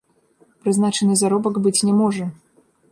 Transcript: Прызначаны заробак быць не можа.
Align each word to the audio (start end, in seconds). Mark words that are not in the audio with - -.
Прызначаны 0.63 1.13
заробак 1.21 1.55
быць 1.67 1.79
не 1.87 1.93
можа. 2.01 2.25